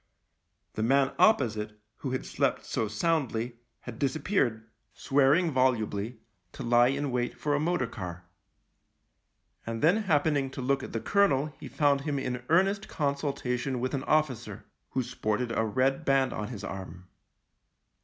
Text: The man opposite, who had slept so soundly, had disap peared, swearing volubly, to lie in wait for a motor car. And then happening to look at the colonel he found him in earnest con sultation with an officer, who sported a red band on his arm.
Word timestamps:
The 0.73 0.81
man 0.81 1.13
opposite, 1.19 1.79
who 1.97 2.09
had 2.09 2.25
slept 2.25 2.65
so 2.65 2.87
soundly, 2.87 3.57
had 3.81 3.99
disap 3.99 4.23
peared, 4.23 4.67
swearing 4.95 5.51
volubly, 5.51 6.17
to 6.53 6.63
lie 6.63 6.87
in 6.87 7.11
wait 7.11 7.37
for 7.37 7.53
a 7.53 7.59
motor 7.59 7.85
car. 7.85 8.25
And 9.63 9.83
then 9.83 9.97
happening 9.97 10.49
to 10.53 10.59
look 10.61 10.81
at 10.81 10.93
the 10.93 11.01
colonel 11.01 11.53
he 11.59 11.67
found 11.67 12.01
him 12.01 12.17
in 12.17 12.41
earnest 12.49 12.87
con 12.87 13.13
sultation 13.13 13.77
with 13.79 13.93
an 13.93 14.03
officer, 14.05 14.65
who 14.89 15.03
sported 15.03 15.51
a 15.55 15.63
red 15.65 16.03
band 16.03 16.33
on 16.33 16.47
his 16.47 16.63
arm. 16.63 17.07